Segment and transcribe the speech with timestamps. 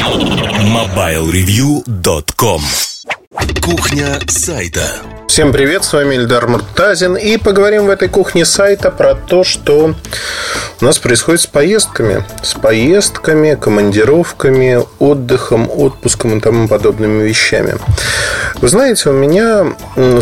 [0.00, 2.62] MobileReview.com
[3.62, 4.80] Кухня сайта.
[5.28, 9.94] Всем привет, с вами Ильдар Муртазин И поговорим в этой кухне сайта про то, что
[10.80, 12.24] у нас происходит с поездками.
[12.42, 17.74] С поездками, командировками, отдыхом, отпуском и тому подобными вещами.
[18.62, 19.66] Вы знаете, у меня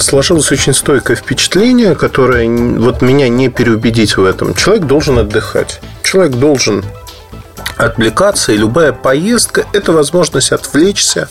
[0.00, 4.54] сложилось очень стойкое впечатление Которое вот меня не переубедить в этом.
[4.54, 5.80] Человек должен отдыхать.
[6.02, 6.84] Человек должен
[7.76, 11.28] отвлекаться, и любая поездка– это возможность отвлечься,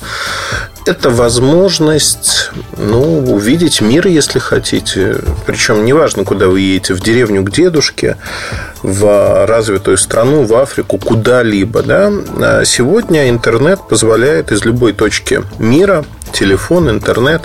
[0.85, 5.17] это возможность ну, увидеть мир, если хотите.
[5.45, 8.17] Причем неважно, куда вы едете, в деревню к дедушке,
[8.81, 11.83] в развитую страну, в Африку, куда-либо.
[11.83, 12.11] Да?
[12.65, 16.05] Сегодня интернет позволяет из любой точки мира
[16.37, 17.43] телефон, интернет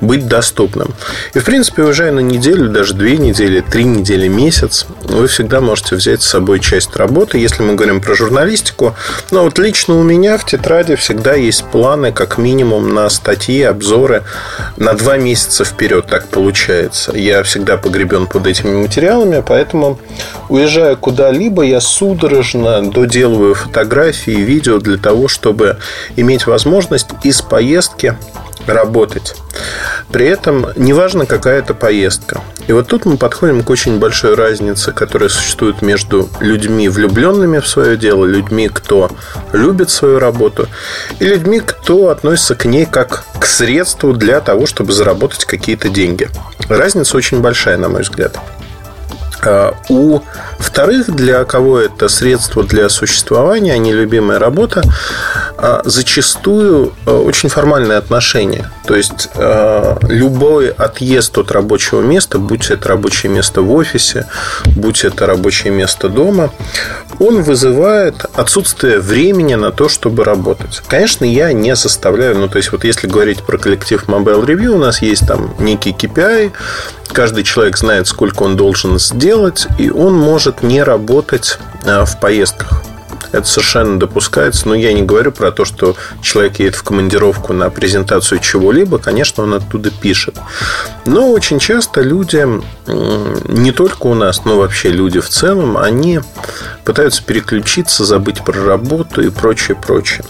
[0.00, 0.94] быть доступным.
[1.34, 5.96] И, в принципе, уезжая на неделю, даже две недели, три недели, месяц, вы всегда можете
[5.96, 7.38] взять с собой часть работы.
[7.38, 8.94] Если мы говорим про журналистику,
[9.30, 13.62] но ну, вот лично у меня в тетради всегда есть планы, как минимум, на статьи,
[13.62, 14.24] обзоры
[14.76, 17.16] на два месяца вперед, так получается.
[17.16, 19.98] Я всегда погребен под этими материалами, поэтому,
[20.48, 25.78] уезжая куда-либо, я судорожно доделываю фотографии, видео для того, чтобы
[26.16, 28.16] иметь возможность из поездки
[28.66, 29.34] работать.
[30.12, 32.40] При этом неважно, какая это поездка.
[32.66, 37.68] И вот тут мы подходим к очень большой разнице, которая существует между людьми, влюбленными в
[37.68, 39.10] свое дело, людьми, кто
[39.52, 40.68] любит свою работу,
[41.18, 46.28] и людьми, кто относится к ней как к средству для того, чтобы заработать какие-то деньги.
[46.68, 48.38] Разница очень большая, на мой взгляд.
[49.44, 50.20] А, у
[50.58, 54.82] вторых, для кого это средство для существования, а не любимая работа,
[55.56, 58.70] а, зачастую а, очень формальные отношения.
[58.86, 59.30] То есть
[60.08, 64.26] любой отъезд от рабочего места, будь это рабочее место в офисе,
[64.76, 66.50] будь это рабочее место дома,
[67.18, 70.82] он вызывает отсутствие времени на то, чтобы работать.
[70.88, 74.78] Конечно, я не составляю, ну, то есть, вот если говорить про коллектив Mobile Review, у
[74.78, 76.52] нас есть там некий KPI,
[77.12, 82.82] каждый человек знает, сколько он должен сделать, и он может не работать э, в поездках.
[83.34, 84.68] Это совершенно допускается.
[84.68, 88.98] Но я не говорю про то, что человек едет в командировку на презентацию чего-либо.
[88.98, 90.36] Конечно, он оттуда пишет.
[91.04, 92.46] Но очень часто люди,
[92.86, 96.20] не только у нас, но вообще люди в целом, они
[96.84, 100.24] пытаются переключиться, забыть про работу и прочее, прочее.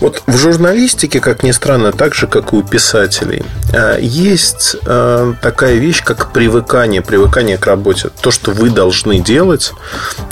[0.00, 5.34] Вот в журналистике, как ни странно, так же, как и у писателей, э, есть э,
[5.40, 8.10] такая вещь, как привыкание, привыкание к работе.
[8.20, 9.72] То, что вы должны делать,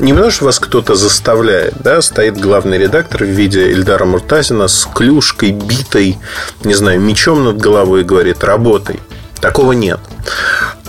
[0.00, 4.86] не потому что вас кто-то заставляет, да, стоит главный редактор в виде Эльдара Муртазина с
[4.94, 6.18] клюшкой, битой,
[6.62, 9.00] не знаю, мечом над головой и говорит «работай».
[9.40, 10.00] Такого нет.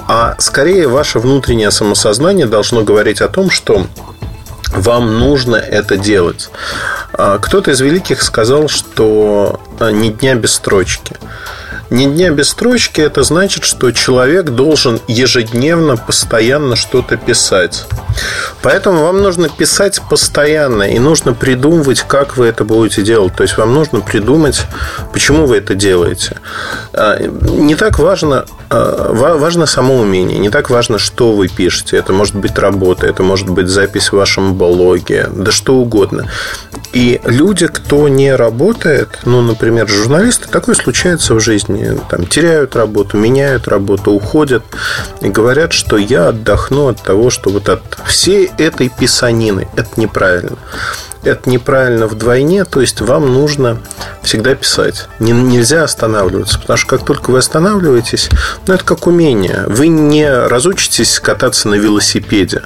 [0.07, 3.87] А скорее ваше внутреннее самосознание должно говорить о том, что
[4.71, 6.49] вам нужно это делать.
[7.17, 11.15] А, кто-то из великих сказал, что а, ни дня без строчки.
[11.91, 17.85] Ни дня без строчки это значит, что человек должен ежедневно, постоянно что-то писать.
[18.63, 23.35] Поэтому вам нужно писать постоянно и нужно придумывать, как вы это будете делать.
[23.35, 24.63] То есть вам нужно придумать,
[25.13, 26.37] почему вы это делаете.
[26.91, 31.97] А, не так важно, важно само умение, не так важно, что вы пишете.
[31.97, 36.29] Это может быть работа, это может быть запись в вашем блоге, да что угодно.
[36.93, 43.17] И люди, кто не работает, ну, например, журналисты, такое случается в жизни, там, теряют работу,
[43.17, 44.63] меняют работу, уходят
[45.21, 49.67] и говорят, что я отдохну от того, что вот от всей этой писанины.
[49.75, 50.57] Это неправильно
[51.25, 53.81] это неправильно вдвойне, то есть вам нужно
[54.21, 55.07] всегда писать.
[55.19, 58.29] Не, нельзя останавливаться, потому что как только вы останавливаетесь,
[58.67, 59.63] ну, это как умение.
[59.67, 62.61] Вы не разучитесь кататься на велосипеде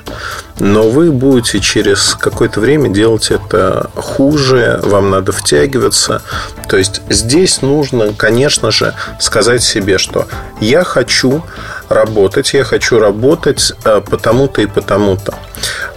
[0.59, 6.21] но вы будете через какое-то время делать это хуже, вам надо втягиваться.
[6.67, 10.27] То есть здесь нужно, конечно же, сказать себе, что
[10.59, 11.43] я хочу
[11.89, 15.35] работать, я хочу работать э, потому-то и потому-то.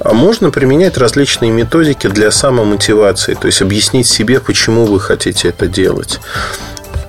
[0.00, 5.66] А можно применять различные методики для самомотивации, то есть объяснить себе, почему вы хотите это
[5.66, 6.21] делать.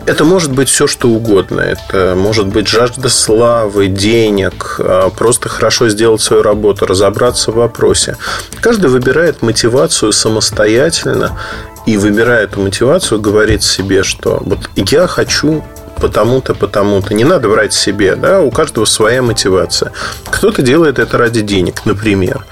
[0.05, 1.61] Это может быть все, что угодно.
[1.61, 8.17] Это может быть жажда славы, денег, а, просто хорошо сделать свою работу, разобраться в вопросе.
[8.59, 11.39] Каждый выбирает мотивацию самостоятельно
[11.85, 15.63] и выбирая эту мотивацию, говорит себе, что вот я хочу
[15.99, 17.13] потому-то, потому-то.
[17.13, 19.91] Не надо брать себе, да, у каждого своя мотивация.
[20.25, 22.45] Кто-то делает это ради денег, например.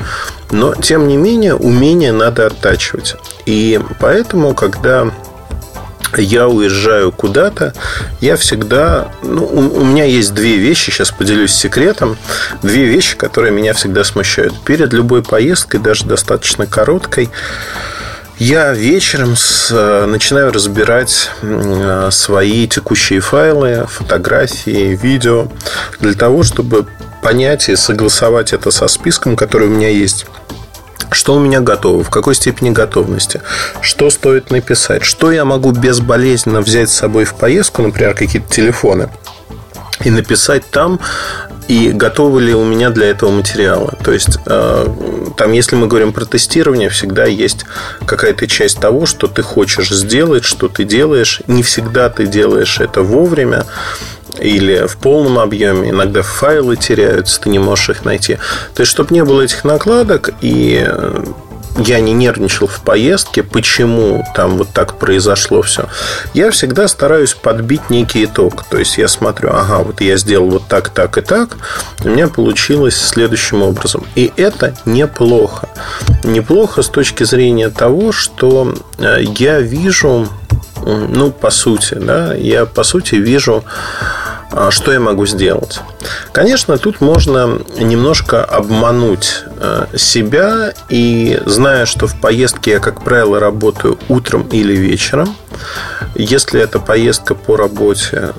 [0.52, 3.16] Но, тем не менее, умение надо оттачивать.
[3.46, 5.12] И поэтому, когда
[6.18, 7.74] я уезжаю куда-то,
[8.20, 9.12] я всегда...
[9.22, 12.18] Ну, у, у меня есть две вещи, сейчас поделюсь секретом.
[12.62, 14.60] Две вещи, которые меня всегда смущают.
[14.62, 17.30] Перед любой поездкой, даже достаточно короткой,
[18.42, 19.70] я вечером с,
[20.08, 21.30] начинаю разбирать
[22.10, 25.48] свои текущие файлы, фотографии, видео
[26.00, 26.88] для того, чтобы
[27.22, 30.26] понять и согласовать это со списком, который у меня есть.
[31.12, 33.44] Что у меня готово, в какой степени готовности,
[33.80, 39.10] что стоит написать, что я могу безболезненно взять с собой в поездку, например, какие-то телефоны,
[40.04, 41.00] и написать там,
[41.72, 43.94] и готовы ли у меня для этого материалы.
[44.04, 44.88] То есть, э,
[45.38, 47.64] там, если мы говорим про тестирование, всегда есть
[48.06, 51.42] какая-то часть того, что ты хочешь сделать, что ты делаешь.
[51.48, 53.66] Не всегда ты делаешь это вовремя
[54.38, 55.92] или в полном объеме.
[55.92, 58.38] Иногда файлы теряются, ты не можешь их найти.
[58.76, 60.86] То есть, чтобы не было этих накладок и
[61.82, 65.86] я не нервничал в поездке, почему там вот так произошло все,
[66.34, 68.64] я всегда стараюсь подбить некий итог.
[68.70, 71.58] То есть я смотрю, ага, вот я сделал вот так, так и так,
[72.04, 74.06] у меня получилось следующим образом.
[74.16, 75.70] И это неплохо.
[76.24, 80.28] Неплохо с точки зрения того, что э, я вижу,
[80.86, 83.64] ну, по сути, да, я по сути вижу
[84.72, 85.80] что я могу сделать?
[86.32, 93.40] Конечно, тут можно немножко обмануть э, себя и зная, что в поездке я, как правило,
[93.40, 95.36] работаю утром или вечером.
[96.16, 98.34] Если это поездка по работе,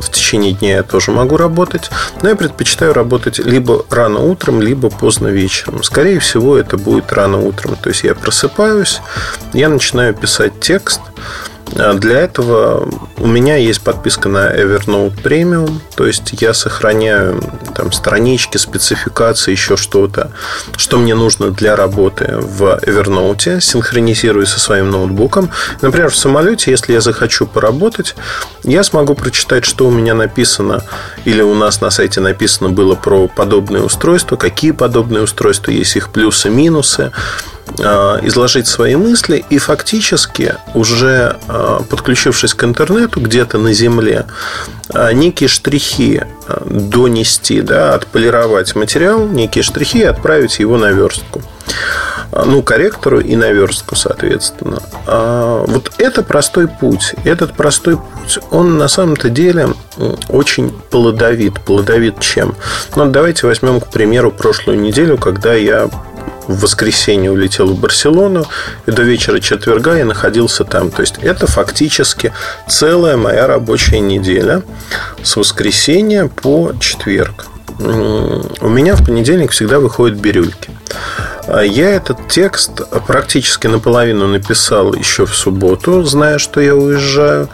[0.00, 1.90] в течение дня я тоже могу работать,
[2.22, 5.82] но я предпочитаю работать либо рано утром, либо поздно вечером.
[5.82, 7.76] Скорее всего, это будет рано утром.
[7.76, 9.00] То есть я просыпаюсь,
[9.52, 16.06] я начинаю писать текст– а для этого у меня есть подписка на Evernote Premium, то
[16.06, 17.42] есть я сохраняю
[17.74, 20.30] там странички, спецификации, еще что-то,
[20.76, 25.50] что мне нужно для работы в Evernote, синхронизирую со своим ноутбуком.
[25.82, 28.14] Например, в самолете, если я захочу поработать,
[28.62, 30.82] я смогу прочитать, что у меня написано,
[31.24, 36.10] или у нас на сайте написано было про подобные устройства, какие подобные устройства есть, их
[36.10, 37.12] плюсы, минусы,
[37.78, 44.26] изложить свои мысли и фактически уже э, подключившись к интернету где-то на земле
[44.88, 46.22] э, некие штрихи
[46.64, 51.42] донести, да, отполировать материал, некие штрихи и отправить его на верстку.
[52.32, 54.78] Ну, корректору и на верстку, соответственно.
[55.06, 57.14] Вот это простой путь.
[57.24, 59.68] Этот простой путь, он на самом-то деле
[60.28, 61.60] очень плодовит.
[61.60, 62.54] Плодовит чем?
[62.94, 65.88] Ну, давайте возьмем, к примеру, прошлую неделю, когда я
[66.46, 68.46] в воскресенье улетел в Барселону,
[68.86, 70.90] и до вечера четверга я находился там.
[70.90, 72.32] То есть, это фактически
[72.68, 74.62] целая моя рабочая неделя
[75.22, 77.46] с воскресенья по четверг.
[77.78, 80.70] У меня в понедельник всегда выходят бирюльки.
[81.46, 87.48] А я этот текст практически наполовину написал еще в субботу, зная, что я уезжаю.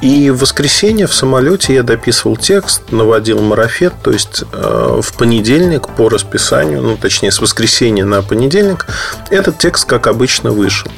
[0.00, 5.88] И в воскресенье в самолете я дописывал текст, наводил марафет, то есть э, в понедельник
[5.88, 8.86] по расписанию, ну точнее с воскресенья на понедельник,
[9.30, 10.90] этот текст, как обычно, вышел.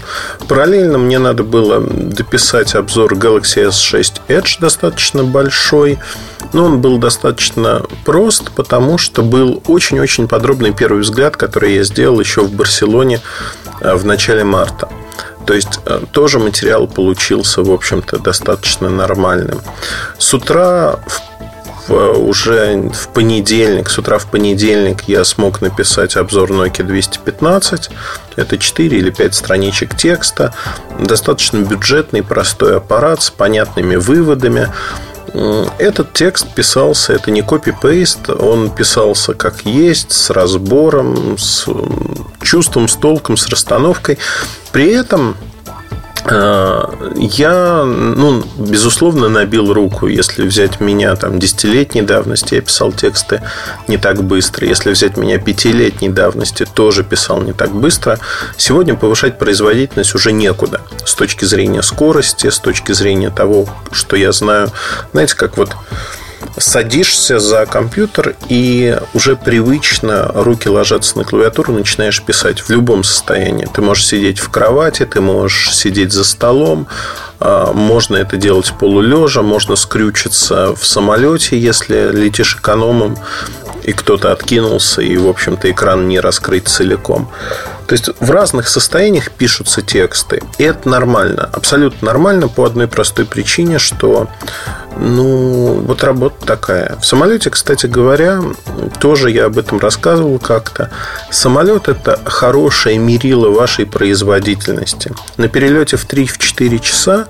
[0.48, 5.98] Параллельно мне надо было дописать обзор Galaxy S6 Edge достаточно большой,
[6.52, 12.18] но он был достаточно прост, потому что был очень-очень подробный первый взгляд, который я сделал
[12.18, 13.20] еще в Барселоне
[13.80, 14.88] э, в начале марта.
[15.48, 19.62] То есть э, тоже материал получился, в общем-то, достаточно нормальным.
[20.18, 21.00] С утра
[21.86, 27.88] в, уже в понедельник, с утра в понедельник я смог написать обзор Nokia 215.
[28.36, 30.52] Это 4 или 5 страничек текста.
[31.00, 34.70] Достаточно бюджетный, простой аппарат с понятными выводами.
[35.78, 41.66] Этот текст писался, это не копи-пейст, он писался как есть, с разбором, с
[42.42, 44.18] чувством, с толком, с расстановкой.
[44.72, 45.36] При этом
[46.30, 50.06] я, ну, безусловно, набил руку.
[50.06, 53.42] Если взять меня там десятилетней давности, я писал тексты
[53.86, 54.66] не так быстро.
[54.66, 58.18] Если взять меня пятилетней давности, тоже писал не так быстро.
[58.56, 60.80] Сегодня повышать производительность уже некуда.
[61.04, 64.70] С точки зрения скорости, с точки зрения того, что я знаю.
[65.12, 65.70] Знаете, как вот
[66.56, 73.68] садишься за компьютер и уже привычно руки ложатся на клавиатуру, начинаешь писать в любом состоянии.
[73.72, 76.86] Ты можешь сидеть в кровати, ты можешь сидеть за столом,
[77.40, 83.16] а, можно это делать полулежа, можно скрючиться в самолете, если летишь экономом
[83.84, 87.30] и кто-то откинулся, и, в общем-то, экран не раскрыть целиком.
[87.86, 90.42] То есть в разных состояниях пишутся тексты.
[90.58, 91.48] И это нормально.
[91.50, 94.28] Абсолютно нормально по одной простой причине, что
[95.00, 96.96] ну, вот работа такая.
[97.00, 98.42] В самолете, кстати говоря,
[99.00, 100.90] тоже я об этом рассказывал как-то.
[101.30, 105.12] Самолет– это хорошее мерило вашей производительности.
[105.36, 107.26] На перелете в 3-4 часа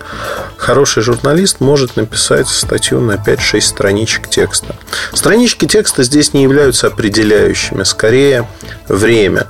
[0.56, 4.74] хороший журналист может написать статью на 5-6 страничек текста.
[5.12, 8.48] Странички текста здесь не являются определяющими, скорее
[8.88, 9.46] время.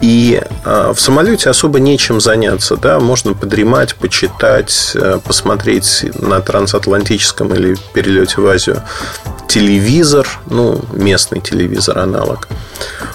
[0.00, 2.76] И э, в самолете особо нечем заняться.
[2.76, 3.00] Да?
[3.00, 8.82] Можно подремать, почитать, э, посмотреть на трансатлантическом или перелете в Азию
[9.48, 12.48] телевизор, ну, местный телевизор аналог.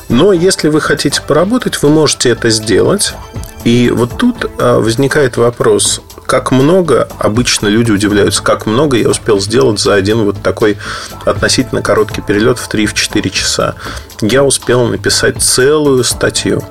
[0.09, 3.13] Но если вы хотите поработать, вы можете это сделать.
[3.63, 9.41] И вот тут э, возникает вопрос, как много, обычно люди удивляются, как много я успел
[9.41, 10.77] сделать за один вот такой
[11.25, 13.75] относительно короткий перелет в 3-4 часа.
[14.21, 16.63] Я успел написать целую статью.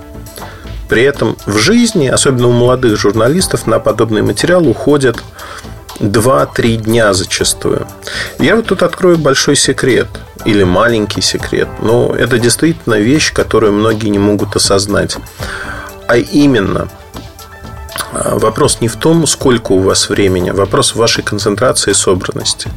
[0.89, 5.23] При этом в жизни, особенно у молодых журналистов, на подобный материал уходят
[5.99, 7.87] 2-3 дня зачастую.
[8.39, 10.09] Я вот тут открою большой секрет
[10.47, 15.19] или маленький секрет, но это действительно вещь, которую многие не могут осознать.
[16.09, 16.89] А именно–
[18.13, 22.69] вопрос не в том, сколько у вас времени, вопрос в вашей концентрации и собранности.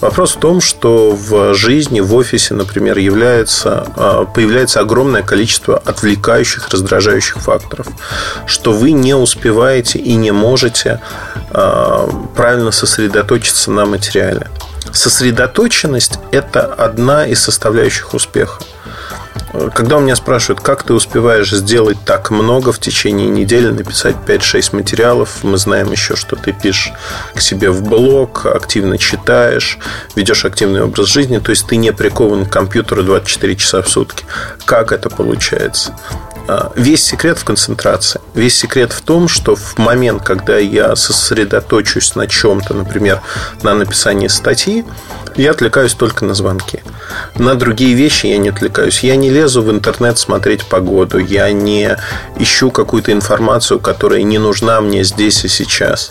[0.00, 6.68] Вопрос в том, что в жизни, в офисе, например, является, а, появляется огромное количество отвлекающих,
[6.68, 7.86] раздражающих факторов,
[8.46, 11.00] что вы не успеваете и не можете
[11.50, 14.48] а, правильно сосредоточиться на материале.
[14.92, 18.60] Сосредоточенность– это одна из составляющих успеха.
[19.74, 24.76] Когда у меня спрашивают, как ты успеваешь сделать так много в течение недели, написать 5-6
[24.76, 26.92] материалов, мы знаем еще, что ты пишешь
[27.34, 29.78] к себе в блог, активно читаешь,
[30.16, 34.24] ведешь активный образ жизни, то есть ты не прикован к компьютеру 24 часа в сутки.
[34.64, 35.94] Как это получается?
[36.48, 38.20] А, весь секрет в концентрации.
[38.34, 43.20] Весь секрет в том, что в момент, когда я сосредоточусь на чем-то, например,
[43.62, 44.84] на написании статьи,
[45.36, 46.82] я отвлекаюсь только на звонки.
[47.36, 49.00] На другие вещи я не отвлекаюсь.
[49.00, 51.18] Я не лезу в интернет смотреть погоду.
[51.18, 51.96] Я не
[52.36, 56.10] ищу какую-то информацию, которая не нужна мне здесь и сейчас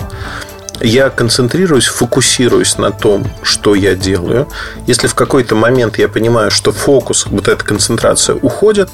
[0.82, 4.48] я концентрируюсь, фокусируюсь на том, что я делаю.
[4.88, 8.90] Если в какой-то момент я понимаю, что фокус, вот эта концентрация уходит,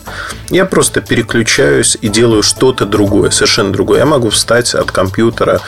[0.49, 3.99] я просто переключаюсь и делаю что-то другое, совершенно другое.
[3.99, 5.61] Я могу встать от компьютера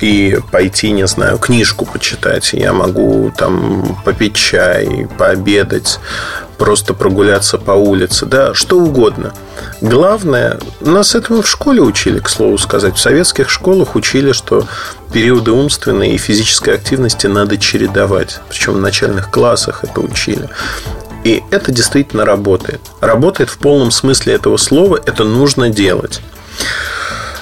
[0.00, 2.52] и пойти, не знаю, книжку почитать.
[2.52, 5.98] Я могу там попить чай, пообедать,
[6.58, 9.32] просто прогуляться по улице, да, что угодно.
[9.80, 12.96] Главное, нас этому в школе учили, к слову сказать.
[12.96, 14.66] В советских школах учили, что
[15.12, 18.40] периоды умственной и физической активности надо чередовать.
[18.48, 20.48] Причем в начальных классах это учили.
[21.24, 22.80] И это действительно работает.
[23.00, 25.00] Работает в полном смысле этого слова.
[25.04, 26.20] Это нужно делать.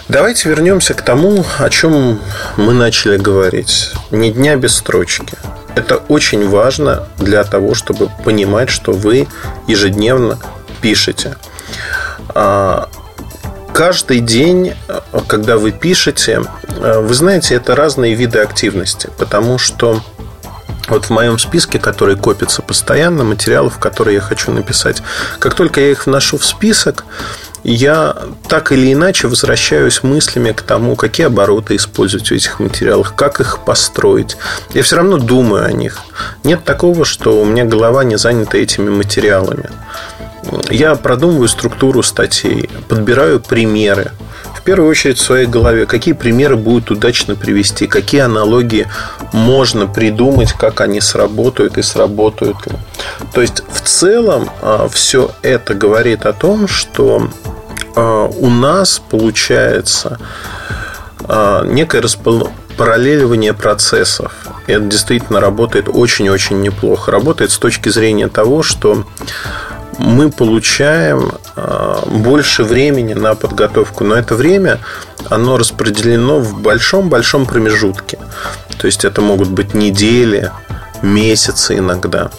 [0.09, 2.21] Давайте вернемся к тому, о чем
[2.57, 3.90] мы начали говорить.
[4.11, 5.37] Ни дня без строчки.
[5.74, 9.26] Это очень важно для того, чтобы понимать, что вы
[9.66, 10.38] ежедневно
[10.80, 11.36] пишете.
[12.34, 12.88] А,
[13.72, 14.74] каждый день,
[15.26, 20.02] когда вы пишете, вы знаете, это разные виды активности, потому что
[20.88, 25.02] вот в моем списке, который копится постоянно, материалов, которые я хочу написать,
[25.38, 27.04] как только я их вношу в список,
[27.64, 28.16] я
[28.49, 33.61] так или иначе возвращаюсь мыслями к тому, какие обороты использовать в этих материалах, как их
[33.64, 34.37] построить.
[34.75, 36.00] Я все равно думаю о них.
[36.45, 39.71] Нет такого, что у меня голова не занята этими материалами.
[40.71, 44.11] Я продумываю структуру статей, подбираю примеры.
[44.62, 48.87] В первую очередь в своей голове, какие примеры будут удачно привести, какие аналогии
[49.33, 52.59] можно придумать, как они сработают и сработают.
[53.35, 57.28] То есть в целом а, все это говорит о том, что
[57.97, 60.21] а, у нас получается
[61.25, 64.33] а, некое распараллеливание процессов.
[64.69, 67.11] Это действительно работает очень-очень неплохо.
[67.11, 69.04] Работает с точки зрения того, что
[69.99, 74.04] мы получаем а, больше времени на подготовку.
[74.04, 74.80] Но это время,
[75.28, 78.18] оно распределено в большом-большом промежутке.
[78.78, 80.50] То есть это могут быть недели,
[81.02, 82.30] месяцы иногда.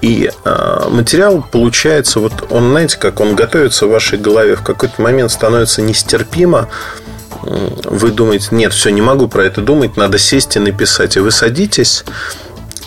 [0.00, 5.02] И э, материал получается, вот он, знаете, как он готовится в вашей голове, в какой-то
[5.02, 6.68] момент становится нестерпимо.
[7.42, 11.16] Вы думаете, нет, все, не могу про это думать, надо сесть и написать.
[11.16, 12.04] И вы садитесь,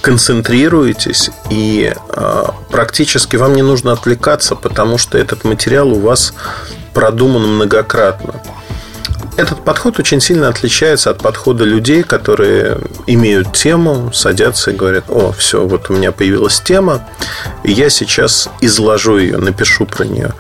[0.02, 6.34] концентрируетесь, и э, практически вам не нужно отвлекаться, потому что этот материал у вас
[6.94, 8.36] продуман многократно.
[9.38, 15.32] Этот подход очень сильно отличается от подхода людей, которые имеют тему, садятся и говорят, о,
[15.32, 17.08] все, вот у меня появилась тема,
[17.64, 20.34] я сейчас изложу ее, напишу про нее.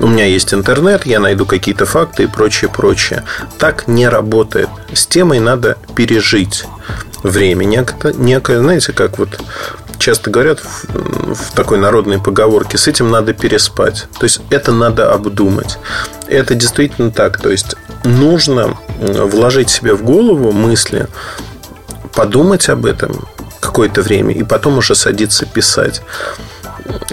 [0.00, 3.24] У меня есть интернет, я найду какие-то факты и прочее, прочее.
[3.58, 4.68] Так не работает.
[4.92, 6.64] С темой надо пережить
[7.22, 7.64] время.
[7.64, 9.38] Некое, некое знаете, как вот
[9.98, 14.06] часто говорят в, в такой народной поговорке, с этим надо переспать.
[14.18, 15.78] То есть это надо обдумать.
[16.26, 17.38] Это действительно так.
[17.38, 21.06] То есть нужно вложить себе в голову мысли,
[22.14, 23.28] подумать об этом
[23.60, 26.02] какое-то время и потом уже садиться писать.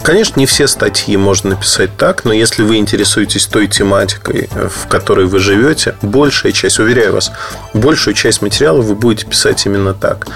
[0.03, 5.25] Конечно, не все статьи можно написать так, но если вы интересуетесь той тематикой, в которой
[5.25, 7.31] вы живете, большая часть, уверяю вас,
[7.73, 10.27] большую часть материала вы будете писать именно так.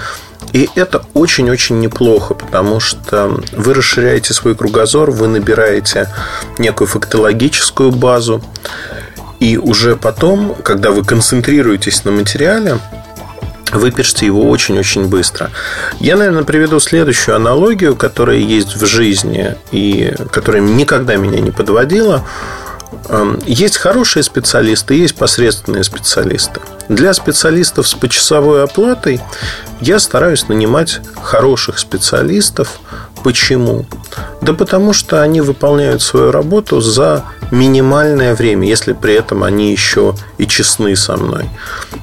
[0.52, 6.08] И это очень-очень неплохо, потому что вы расширяете свой кругозор, вы набираете
[6.58, 8.42] некую фактологическую базу,
[9.40, 12.78] и уже потом, когда вы концентрируетесь на материале,
[13.72, 13.90] вы
[14.26, 15.50] его очень-очень быстро.
[15.98, 22.24] Я, наверное, приведу следующую аналогию, которая есть в жизни и которая никогда меня не подводила.
[23.08, 26.60] Эм, есть хорошие специалисты, есть посредственные специалисты.
[26.88, 29.20] Для специалистов с почасовой оплатой
[29.80, 32.80] я стараюсь нанимать хороших специалистов.
[33.22, 33.86] Почему?
[34.40, 40.14] Да потому что они выполняют свою работу за минимальное время, если при этом они еще
[40.38, 41.48] и честны со мной.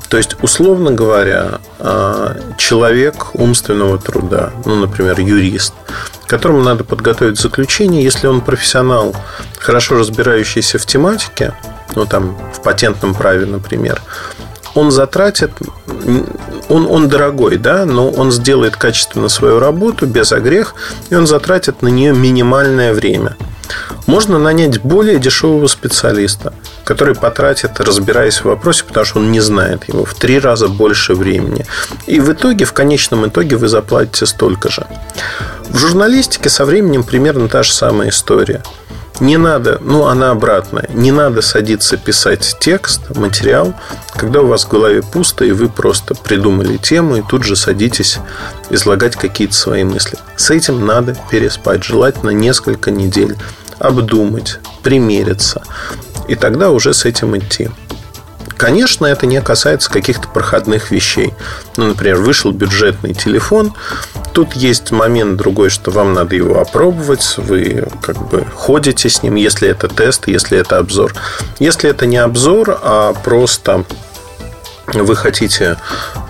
[0.10, 5.74] То есть, условно говоря, а, человек умственного труда, ну, например, юрист,
[6.28, 9.16] которому надо подготовить заключение, если он профессионал,
[9.60, 11.54] хорошо разбирающийся в тематике,
[11.96, 14.02] ну, там, в патентном праве, например,
[14.76, 15.52] он затратит,
[16.70, 20.76] он, он дорогой, да, но он сделает качественно свою работу без огрех,
[21.10, 23.36] и он затратит на нее минимальное время–
[24.06, 29.88] можно нанять более дешевого специалиста, который потратит, разбираясь в вопросе, потому что он не знает
[29.88, 31.66] его, в три раза больше времени.
[32.08, 34.88] И в итоге, в конечном итоге вы заплатите столько же.
[35.70, 38.64] В журналистике со временем примерно та же самая история.
[39.20, 40.90] Не надо, ну, она обратная.
[40.94, 43.74] Не надо садиться писать текст, материал,
[44.16, 48.20] когда у вас в голове пусто, и вы просто придумали тему, и тут же садитесь
[48.70, 50.18] излагать какие-то свои мысли.
[50.38, 53.36] С этим надо переспать, желательно несколько недель
[53.78, 55.64] обдумать, примериться.
[56.30, 57.70] И тогда уже с этим идти.
[58.60, 61.34] Конечно, это не касается каких-то проходных вещей.
[61.78, 63.74] Ну, например, вышел бюджетный телефон.
[64.34, 67.36] Тут есть момент другой, что вам надо его опробовать.
[67.38, 71.14] Вы как бы ходите с ним, если это тест, если это обзор.
[71.60, 73.86] Если это не обзор, а просто
[74.94, 75.78] вы хотите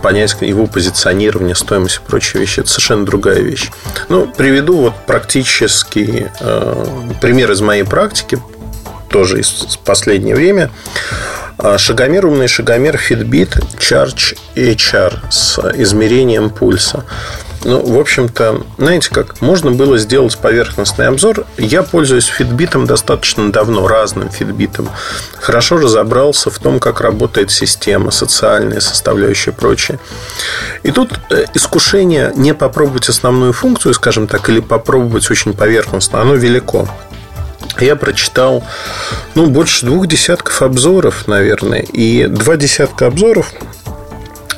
[0.02, 3.70] понять его позиционирование, стоимость и прочие вещи, это совершенно другая вещь.
[4.10, 6.86] Ну, приведу вот практический э,
[7.22, 8.42] пример из моей практики,
[9.10, 10.72] тоже из последнее время.
[11.58, 17.04] А, шагомер, умный шагомер Fitbit Charge HR с измерением пульса.
[17.66, 21.46] Ну, в общем-то, знаете как, можно было сделать поверхностный обзор.
[21.58, 24.90] Я пользуюсь фитбитом достаточно давно, разным фитбитом.
[25.40, 30.00] Хорошо разобрался в том, как работает система, социальные составляющие и прочее.
[30.84, 36.36] И тут э, искушение не попробовать основную функцию, скажем так, или попробовать очень поверхностно, оно
[36.36, 36.88] велико.
[37.80, 38.64] Я прочитал,
[39.36, 41.82] ну, больше двух десятков обзоров, наверное.
[41.82, 43.54] И два десятка обзоров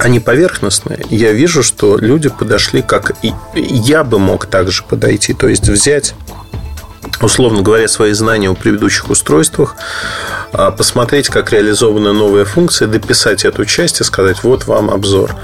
[0.02, 1.06] они поверхностные.
[1.10, 5.34] Я вижу, что люди подошли, как и я бы мог также подойти.
[5.34, 6.16] То есть взять
[7.22, 9.76] условно говоря, свои знания о предыдущих устройствах,
[10.54, 15.36] а, посмотреть, как реализована новая функция, дописать эту часть и сказать, вот вам обзор.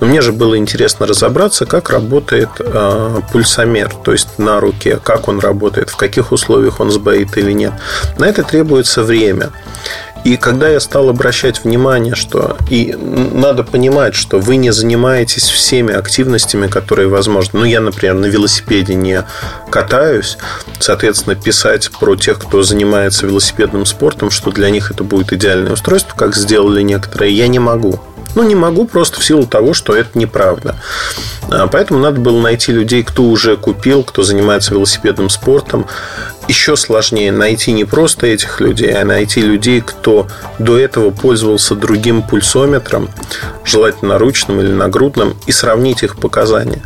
[0.00, 5.28] Но мне же было интересно разобраться, как работает а, пульсомер, то есть на руке, как
[5.28, 7.72] он работает, в каких условиях он сбоит или нет.
[8.18, 9.50] На это требуется время.
[10.24, 15.94] И когда я стал обращать внимание, что и надо понимать, что вы не занимаетесь всеми
[15.94, 17.60] активностями, которые возможны.
[17.60, 19.24] Ну, я, например, на велосипеде не
[19.70, 20.38] катаюсь.
[20.80, 26.16] Соответственно, писать про тех, кто занимается велосипедным спортом, что для них это будет идеальное устройство,
[26.16, 28.00] как сделали некоторые, я не могу.
[28.34, 30.76] Ну, не могу просто в силу того, что это неправда.
[31.50, 35.86] А, поэтому надо было найти людей, кто уже купил, кто занимается велосипедным спортом.
[36.48, 40.26] Еще сложнее найти не просто этих людей, а найти людей, кто
[40.58, 43.08] до этого пользовался другим пульсометром,
[43.64, 46.82] желательно ручным или нагрудным, и сравнить их показания.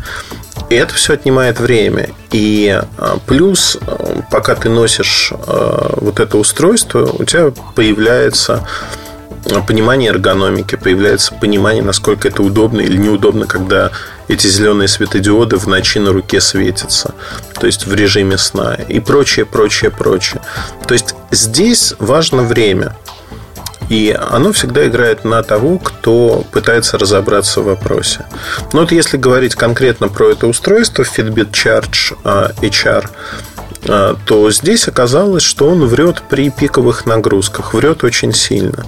[0.71, 2.11] И это все отнимает время.
[2.31, 8.67] И а, плюс, а, пока ты носишь вот это устройство, у тебя появляется
[9.67, 13.91] понимание эргономики, появляется понимание, насколько это удобно или неудобно, когда
[14.29, 17.15] эти зеленые светодиоды в ночи на руке светятся,
[17.59, 20.43] то есть в режиме сна и прочее, прочее, прочее.
[20.87, 22.97] То есть здесь важно время.
[23.89, 28.27] И оно всегда играет на того, кто пытается разобраться в вопросе.
[28.75, 33.09] Но вот если говорить конкретно про это устройство Fitbit Charge а, HR, а,
[33.83, 38.85] то здесь оказалось, что он врет при пиковых нагрузках, врет очень сильно.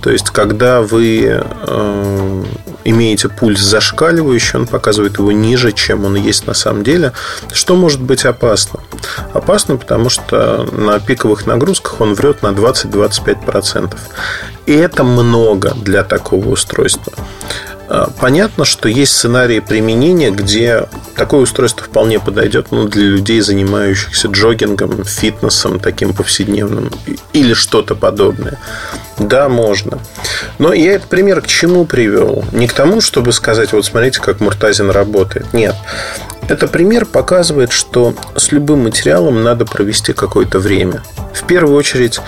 [0.00, 2.44] То есть, когда вы э,
[2.84, 7.12] имеете пульс зашкаливающий, он показывает его ниже, чем он есть на самом деле,
[7.52, 8.80] что может быть опасно.
[9.32, 13.96] Опасно, потому что на пиковых нагрузках он врет на 20-25%.
[14.66, 17.12] И это много для такого устройства.
[17.88, 24.28] А, понятно, что есть сценарии применения, где такое устройство вполне подойдет ну, для людей, занимающихся
[24.28, 26.90] джогингом, фитнесом таким повседневным
[27.32, 28.58] или что-то подобное.
[29.18, 29.98] Да, можно.
[30.58, 32.44] Но я этот пример к чему привел?
[32.52, 35.52] Не к тому, чтобы сказать, вот смотрите, как Муртазин работает.
[35.54, 35.74] Нет.
[36.48, 41.02] Это пример показывает, что с любым материалом надо провести какое-то время.
[41.34, 42.20] В первую очередь,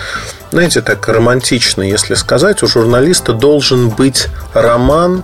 [0.51, 5.23] знаете, так романтично, если сказать, у журналиста должен быть роман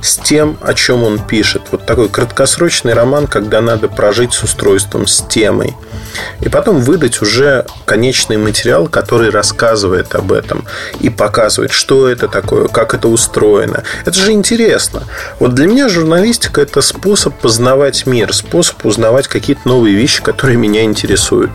[0.00, 1.62] с тем, о чем он пишет.
[1.72, 5.76] Вот такой краткосрочный роман, когда надо прожить с устройством, с темой.
[6.40, 10.64] И потом выдать уже конечный материал, который рассказывает об этом
[11.00, 13.82] и показывает, что это такое, как это устроено.
[14.04, 15.02] Это же интересно.
[15.40, 20.84] Вот для меня журналистика– это способ познавать мир, способ узнавать какие-то новые вещи, которые меня
[20.84, 21.50] интересуют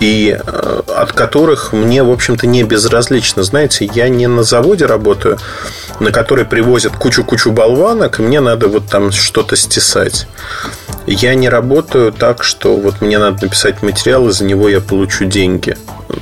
[0.00, 3.42] и э, от которых мне, в общем-то, не безразлично.
[3.42, 5.38] Знаете, я не на заводе работаю,
[6.00, 10.26] на который привозят кучу-кучу болванок, и мне надо вот там что-то стесать.
[11.06, 15.24] Я не работаю так, что вот мне надо написать материал, и за него я получу
[15.24, 15.76] деньги.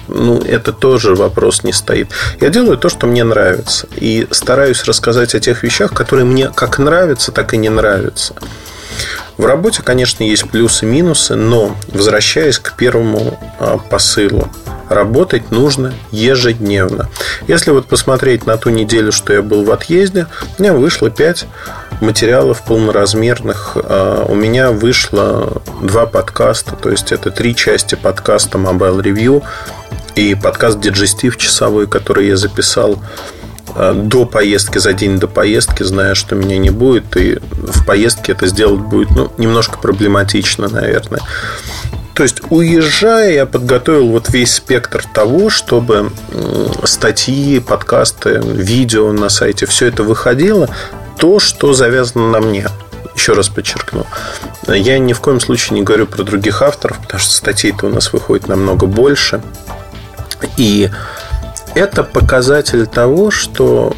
[0.08, 2.08] Ну, это тоже вопрос не стоит.
[2.40, 3.88] Я делаю то, что мне нравится.
[3.96, 8.34] И стараюсь рассказать о тех вещах, которые мне как нравятся, так и не нравятся.
[9.36, 14.48] В работе, конечно, есть плюсы и минусы, но возвращаясь к первому а, посылу,
[14.88, 17.10] работать нужно ежедневно.
[17.46, 20.26] Если вот посмотреть на ту неделю, что я был в отъезде,
[20.58, 21.46] у меня вышло 5
[22.00, 23.76] материалов полноразмерных.
[23.76, 29.42] А, у меня вышло два подкаста, то есть это три части подкаста Mobile Review
[30.14, 32.98] и подкаст Digestive часовой, который я записал
[33.94, 38.46] до поездки, за день до поездки, зная, что меня не будет, и в поездке это
[38.46, 41.20] сделать будет ну, немножко проблематично, наверное.
[42.14, 46.10] То есть, уезжая, я подготовил вот весь спектр того, чтобы
[46.84, 50.70] статьи, подкасты, видео на сайте, все это выходило,
[51.18, 52.68] то, что завязано на мне.
[53.14, 54.06] Еще раз подчеркну.
[54.66, 58.12] Я ни в коем случае не говорю про других авторов, потому что статей-то у нас
[58.12, 59.42] выходит намного больше.
[60.56, 60.90] И
[61.76, 63.94] это показатель того, что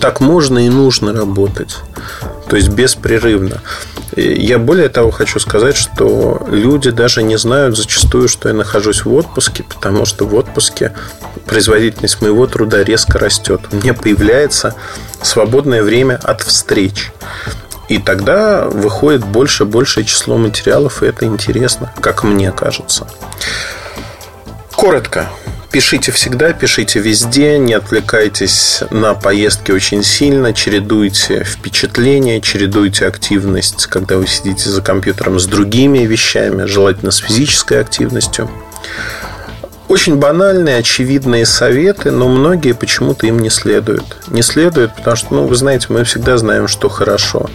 [0.00, 1.76] так можно и нужно работать.
[2.48, 3.62] То есть беспрерывно.
[4.16, 9.14] Я более того хочу сказать, что люди даже не знают зачастую, что я нахожусь в
[9.14, 10.92] отпуске, потому что в отпуске
[11.46, 13.60] производительность моего труда резко растет.
[13.70, 14.74] У меня появляется
[15.22, 17.12] свободное время от встреч.
[17.88, 23.06] И тогда выходит больше и большее число материалов, и это интересно, как мне кажется.
[24.74, 25.28] Коротко.
[25.70, 34.16] Пишите всегда, пишите везде, не отвлекайтесь на поездки очень сильно, чередуйте впечатления, чередуйте активность, когда
[34.16, 38.50] вы сидите за компьютером с другими вещами, желательно с физической активностью.
[39.86, 44.16] Очень банальные, очевидные советы, но многие почему-то им не следуют.
[44.26, 47.48] Не следуют, потому что, ну, вы знаете, мы всегда знаем, что хорошо.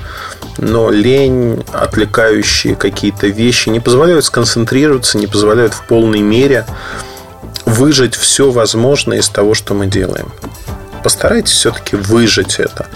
[0.58, 6.65] Но лень, отвлекающие какие-то вещи не позволяют сконцентрироваться, не позволяют в полной мере
[7.76, 10.32] выжить все возможное из того, что мы делаем.
[11.04, 12.88] Постарайтесь все-таки выжить это.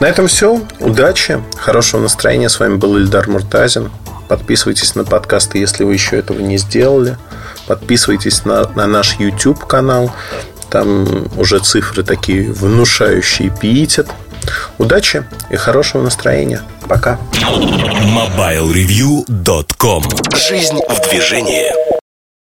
[0.00, 0.60] На этом все.
[0.80, 2.48] Удачи, хорошего настроения.
[2.48, 3.90] С вами был Ильдар Муртазин.
[4.28, 7.18] Подписывайтесь на подкасты, если вы еще этого не сделали.
[7.66, 10.10] Подписывайтесь на, на наш YouTube канал.
[10.70, 14.08] Там уже цифры такие внушающие пиетят.
[14.78, 16.62] Удачи и хорошего настроения.
[16.88, 17.18] Пока.
[17.32, 21.93] MobileReview.com Жизнь в движении.